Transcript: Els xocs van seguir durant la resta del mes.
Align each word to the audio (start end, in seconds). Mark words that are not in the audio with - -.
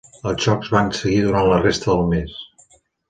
Els 0.29 0.45
xocs 0.45 0.71
van 0.75 0.89
seguir 0.99 1.19
durant 1.27 1.49
la 1.51 1.59
resta 1.67 1.91
del 1.93 2.03
mes. 2.15 2.37